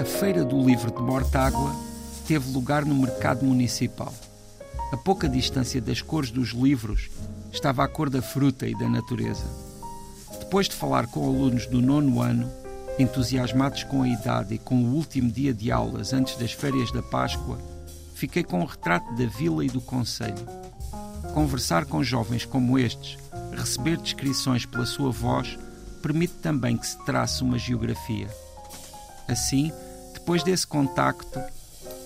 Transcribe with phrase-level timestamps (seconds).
[0.00, 1.76] A Feira do Livro de Mortágua
[2.26, 4.10] teve lugar no mercado municipal.
[4.90, 7.10] A pouca distância das cores dos livros
[7.52, 9.44] estava a cor da fruta e da natureza.
[10.38, 12.50] Depois de falar com alunos do nono ano,
[12.98, 17.02] entusiasmados com a idade e com o último dia de aulas antes das férias da
[17.02, 17.58] Páscoa,
[18.14, 20.46] fiquei com o retrato da vila e do conselho.
[21.34, 23.18] Conversar com jovens como estes,
[23.52, 25.58] receber descrições pela sua voz,
[26.00, 28.30] permite também que se trace uma geografia.
[29.28, 29.70] Assim,
[30.30, 31.40] depois desse contacto,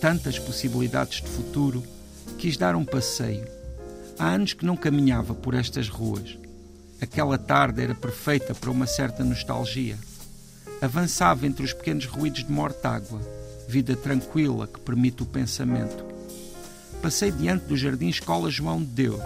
[0.00, 1.84] tantas possibilidades de futuro,
[2.38, 3.46] quis dar um passeio.
[4.18, 6.38] Há anos que não caminhava por estas ruas.
[7.02, 9.98] Aquela tarde era perfeita para uma certa nostalgia.
[10.80, 13.20] Avançava entre os pequenos ruídos de Mortágua,
[13.68, 16.02] vida tranquila que permite o pensamento.
[17.02, 19.22] Passei diante do Jardim Escola João de Deus,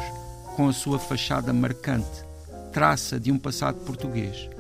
[0.57, 2.25] com a sua fachada marcante,
[2.73, 4.51] traça de um passado português.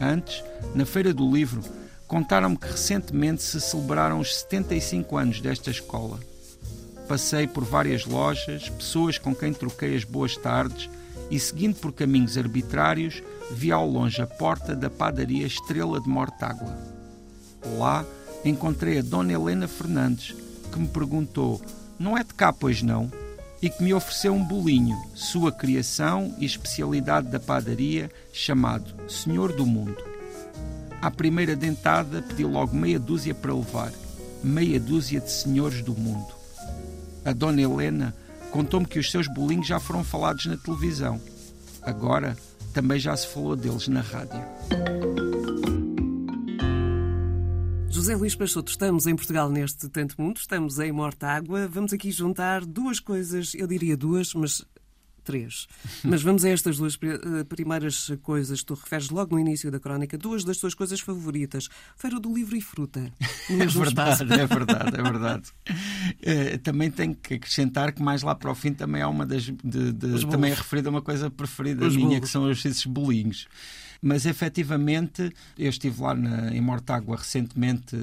[0.00, 1.64] Antes, na Feira do Livro,
[2.06, 6.18] contaram-me que recentemente se celebraram os 75 anos desta escola.
[7.08, 10.90] Passei por várias lojas, pessoas com quem troquei as boas tardes
[11.30, 16.76] e, seguindo por caminhos arbitrários, vi ao longe a porta da padaria Estrela de Mortágua.
[17.78, 18.04] Lá
[18.44, 20.34] encontrei a Dona Helena Fernandes,
[20.72, 21.60] que me perguntou:
[21.98, 23.10] Não é de cá, pois não?
[23.62, 29.64] E que me ofereceu um bolinho, sua criação e especialidade da padaria, chamado Senhor do
[29.64, 30.15] Mundo.
[31.00, 33.92] À primeira dentada, pedi logo meia dúzia para levar,
[34.42, 36.34] meia dúzia de senhores do mundo.
[37.24, 38.14] A Dona Helena
[38.50, 41.20] contou-me que os seus bolinhos já foram falados na televisão.
[41.82, 42.36] Agora
[42.72, 44.42] também já se falou deles na rádio.
[47.88, 51.66] José Luís Peixoto, estamos em Portugal neste Tanto Mundo, estamos em Mortágua.
[51.66, 54.64] Vamos aqui juntar duas coisas, eu diria duas, mas
[55.26, 55.66] três.
[56.02, 59.78] Mas vamos a estas duas eh, primeiras coisas que tu referes logo no início da
[59.78, 61.68] crónica, duas das tuas coisas favoritas.
[61.96, 63.12] Feira do Livro e Fruta.
[63.48, 65.44] É verdade, é verdade, é verdade.
[65.68, 69.44] Uh, também tenho que acrescentar que mais lá para o fim também há uma das.
[69.44, 72.24] De, de, também é referida a uma coisa preferida os minha, bolos.
[72.24, 73.46] que são esses bolinhos.
[74.00, 77.96] Mas efetivamente, eu estive lá na, em Mortágua recentemente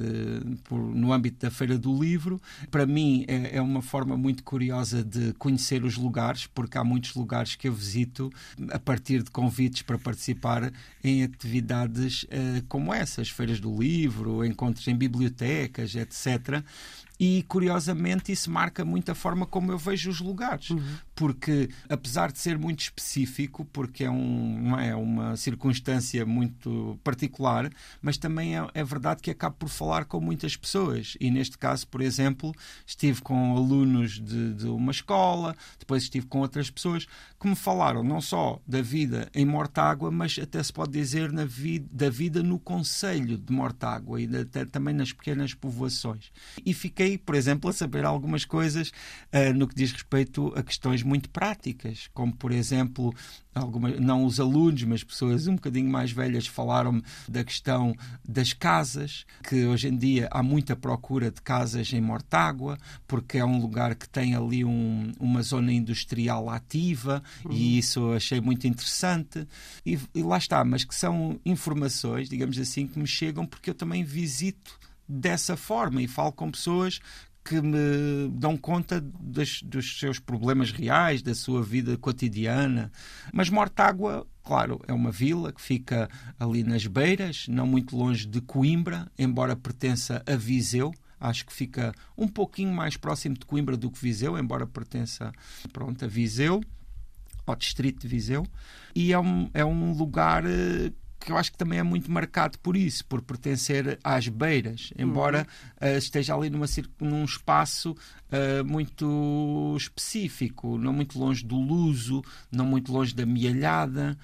[0.64, 2.42] por, no âmbito da Feira do Livro.
[2.70, 7.16] Para mim é, é, uma forma muito curiosa de conhecer os lugares, porque há muitos
[7.16, 8.32] lugares que eu visito
[8.72, 10.72] a partir de convites para participar
[11.04, 16.64] em atividades uh, como essas, feiras do livro, encontros em bibliotecas, etc.
[17.20, 20.82] E curiosamente isso marca muito a forma como eu vejo os lugares, uhum.
[21.16, 28.18] Porque apesar de ser muito específico, porque é, um, é uma circunstância muito particular, mas
[28.18, 31.16] também é, é, verdade que acabo por falar com muitas pessoas.
[31.20, 32.54] E neste caso, por exemplo,
[32.86, 37.06] estive com alunos de, de uma escola, depois estive com outras pessoas
[37.40, 41.46] que me falaram não só da vida em Mortágua, mas até se pode dizer na
[41.46, 46.32] vida, da vida no Conselho de Mortágua e até também nas pequenas povoações.
[46.66, 51.03] E fiquei, por exemplo, a saber algumas coisas uh, no que diz respeito a questões
[51.04, 53.14] muito práticas, como, por exemplo,
[53.54, 57.96] algumas, não os alunos, mas pessoas um bocadinho mais velhas falaram-me da questão
[58.28, 62.78] das casas, que hoje em dia há muita procura de casas em Mortágua,
[63.08, 67.52] porque é um lugar que tem ali um, uma zona industrial ativa uhum.
[67.52, 69.48] e isso eu achei muito interessante.
[69.86, 73.76] E, e lá está, mas que são informações, digamos assim, que me chegam porque eu
[73.76, 77.00] também visito dessa forma e falo com pessoas
[77.44, 82.92] que me dão conta dos, dos, seus problemas reais, da sua vida cotidiana.
[83.34, 86.10] Mas Mortágua, claro, é uma vila que fica
[86.40, 90.94] ali nas beiras, não muito longe de Coimbra, embora pertença a Viseu.
[91.20, 95.32] Acho que fica um pouquinho mais próximo de Coimbra do que Viseu, embora pertença
[95.72, 96.62] pronto, a Viseu,
[97.46, 98.46] ao distrito de Viseu.
[98.96, 100.92] E é um, é um lugar eh,
[101.24, 105.48] que eu acho que também é muito marcado por isso, por pertencer às beiras, embora
[105.82, 105.90] uhum.
[105.90, 106.66] uh, esteja ali numa,
[107.00, 114.18] num espaço uh, muito específico, não muito longe do Luso, não muito longe da Mialhada,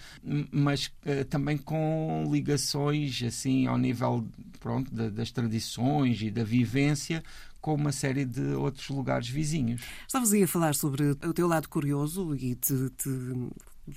[0.51, 4.27] mas uh, também com ligações assim ao nível
[4.59, 7.23] pronto, da, das tradições e da vivência
[7.61, 9.81] com uma série de outros lugares vizinhos.
[10.07, 13.09] Estavas aí a falar sobre o teu lado curioso e te, te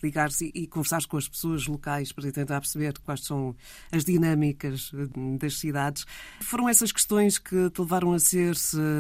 [0.03, 3.55] ligares e, e conversares com as pessoas locais para tentar perceber quais são
[3.91, 6.07] as dinâmicas eh, das cidades.
[6.41, 8.55] Foram essas questões que te levaram a ser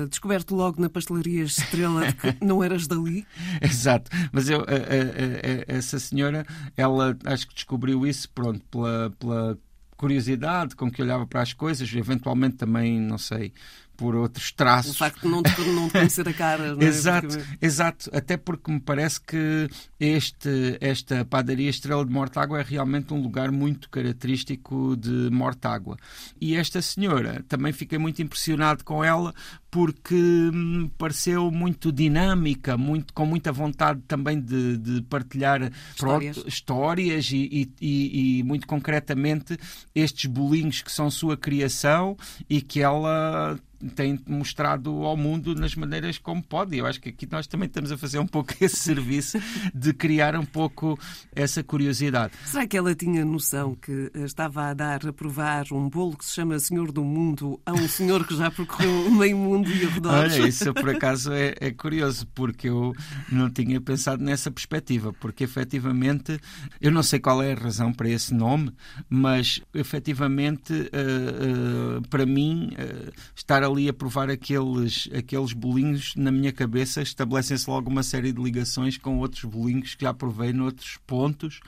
[0.08, 3.26] descoberto logo na pastelaria Estrela que não eras dali?
[3.60, 6.46] Exato, mas eu, a, a, a, essa senhora,
[6.76, 9.58] ela acho que descobriu isso, pronto, pela, pela
[9.96, 13.52] curiosidade com que olhava para as coisas, eventualmente também, não sei,
[13.96, 14.92] por outros traços.
[14.92, 15.42] O facto de não,
[15.74, 16.76] não conhecer a cara.
[16.82, 16.84] É?
[16.84, 18.10] exato, exato.
[18.12, 19.68] Até porque me parece que
[19.98, 25.96] este, esta padaria Estrela de Mortágua é realmente um lugar muito característico de Mortágua.
[26.40, 29.34] E esta senhora, também fiquei muito impressionado com ela
[29.72, 36.48] porque me pareceu muito dinâmica, muito, com muita vontade também de, de partilhar histórias, pronto,
[36.48, 39.58] histórias e, e, e, muito concretamente
[39.94, 42.18] estes bolinhos que são sua criação
[42.50, 43.58] e que ela
[43.90, 46.76] tem mostrado ao mundo nas maneiras como pode.
[46.76, 49.38] Eu acho que aqui nós também estamos a fazer um pouco esse serviço
[49.74, 50.98] de criar um pouco
[51.34, 52.34] essa curiosidade.
[52.44, 56.34] Será que ela tinha noção que estava a dar a provar um bolo que se
[56.34, 60.34] chama Senhor do Mundo a um senhor que já percorreu meio mundo e arredores?
[60.34, 62.92] Olha, isso por acaso é, é curioso, porque eu
[63.30, 66.38] não tinha pensado nessa perspectiva, porque efetivamente
[66.80, 68.72] eu não sei qual é a razão para esse nome,
[69.08, 76.14] mas efetivamente uh, uh, para mim uh, estar a ali a provar aqueles, aqueles bolinhos,
[76.16, 80.52] na minha cabeça estabelecem-se logo uma série de ligações com outros bolinhos que já provei
[80.52, 81.60] noutros pontos,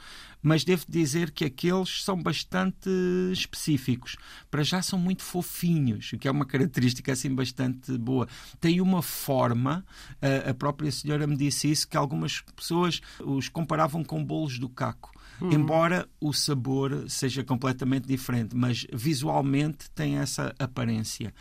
[0.43, 2.91] mas devo dizer que aqueles são bastante
[3.33, 4.17] específicos.
[4.51, 8.29] Para já são muito fofinhos, o que é uma característica assim bastante boa.
[8.61, 9.83] Tem uma forma,
[10.47, 15.13] a própria senhora me disse isso, que algumas pessoas os comparavam com bolos do caco.
[15.41, 15.51] Uhum.
[15.51, 21.35] Embora o sabor seja completamente diferente, mas visualmente tem essa aparência.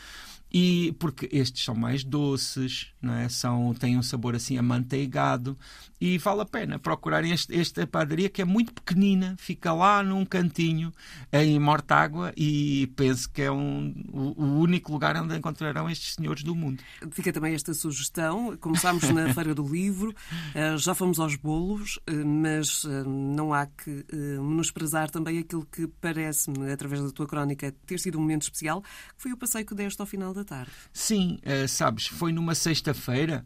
[0.53, 3.27] E porque estes são mais doces, não é?
[3.27, 5.57] são, têm um sabor assim amanteigado
[6.05, 10.25] e vale a pena procurarem este, esta padaria que é muito pequenina, fica lá num
[10.25, 10.91] cantinho
[11.31, 16.43] em Mortágua e penso que é um, o, o, único lugar onde encontrarão estes senhores
[16.43, 16.83] do mundo.
[17.11, 18.57] Fica também esta sugestão.
[18.57, 20.13] Começámos na Feira do Livro,
[20.53, 25.87] eh, já fomos aos bolos, eh, mas eh, não há que menosprezar também aquilo que
[25.87, 29.73] parece-me, através da tua crónica, ter sido um momento especial, que foi o passeio que
[29.73, 30.71] deste ao final da tarde.
[30.91, 33.43] Sim, uh, sabes, foi numa sexta-feira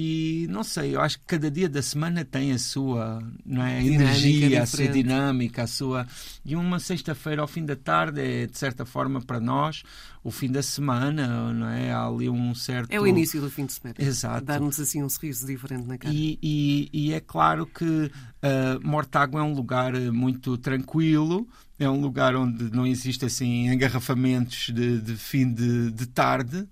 [0.00, 3.84] e não sei, eu acho que cada dia da semana tem a sua não é,
[3.84, 6.06] energia, a sua dinâmica, a sua.
[6.44, 9.82] E uma sexta-feira ao fim da tarde é, de certa forma, para nós,
[10.22, 11.90] o fim da semana, não é?
[11.90, 12.92] Há ali um certo.
[12.92, 13.96] É o início do fim de semana.
[13.98, 14.44] Exato.
[14.44, 16.14] Dar-nos assim um sorriso diferente na cara.
[16.14, 18.10] E, e, e é claro que uh,
[18.80, 21.44] Mortágua é um lugar muito tranquilo,
[21.76, 26.68] é um lugar onde não existe assim engarrafamentos de, de fim de, de tarde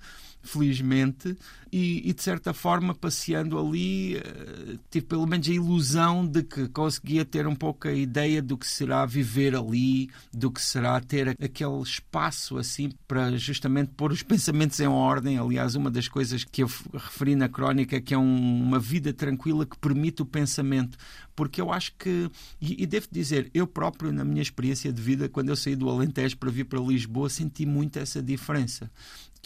[0.47, 1.37] felizmente,
[1.73, 6.69] e, e, de certa forma, passeando ali, uh, tive pelo menos a ilusão de que
[6.69, 11.31] conseguia ter um pouco a ideia do que será viver ali, do que será ter
[11.31, 15.39] aquele espaço assim para justamente pôr os pensamentos em ordem.
[15.39, 19.13] Aliás, uma das coisas que eu referi na crónica é que é um, uma vida
[19.13, 20.97] tranquila que permite o pensamento,
[21.35, 25.29] porque eu acho que, e, e devo dizer, eu próprio, na minha experiência de vida,
[25.29, 28.91] quando eu saí do Alentejo para vir para Lisboa, senti muito essa diferença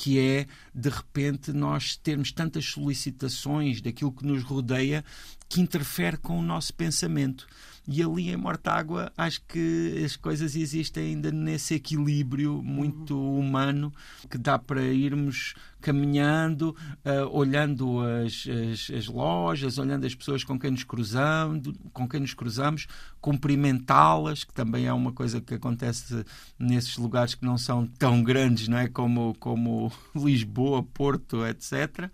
[0.01, 5.05] que é de repente nós termos tantas solicitações daquilo que nos rodeia
[5.51, 7.45] que interfere com o nosso pensamento.
[7.89, 13.93] E ali em Mortágua acho que as coisas existem ainda nesse equilíbrio muito humano
[14.31, 20.57] que dá para irmos caminhando, uh, olhando as, as, as, lojas, olhando as pessoas com
[20.57, 22.87] quem nos cruzamos, com quem nos cruzamos,
[23.21, 26.25] cumprimentá-las, que também é uma coisa que acontece
[26.59, 32.09] nesses lugares que não são tão grandes, não é como como Lisboa, Porto, etc.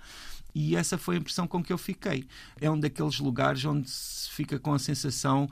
[0.58, 2.26] E essa foi a impressão com que eu fiquei.
[2.58, 5.50] É um daqueles lugares onde se fica com a sensação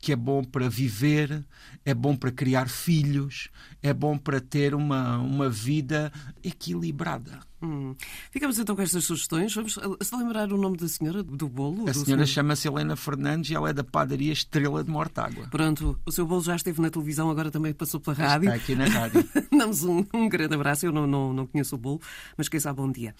[0.00, 1.44] que é bom para viver,
[1.84, 3.50] é bom para criar filhos,
[3.82, 6.10] é bom para ter uma, uma vida
[6.42, 7.40] equilibrada.
[7.62, 7.94] Hum.
[8.30, 9.54] Ficamos então com estas sugestões.
[9.54, 11.86] Vamos eh, lembrar o nome da senhora do bolo?
[11.88, 15.48] A senhora chama-se Helena Fernandes e ela é da padaria Estrela de Mortágua.
[15.50, 18.48] Pronto, o seu bolo já esteve na televisão, agora também passou pela rádio.
[18.48, 19.22] Está aqui na rádio.
[19.52, 20.86] Damos um, um grande abraço.
[20.86, 22.00] Eu não, não, não conheço o bolo,
[22.38, 23.14] mas quem sabe bom dia.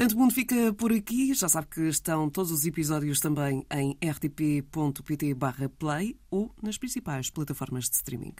[0.00, 1.34] Tanto Mundo fica por aqui.
[1.34, 4.66] Já sabe que estão todos os episódios também em rtp.pt/play
[6.30, 8.32] ou nas principais plataformas de streaming.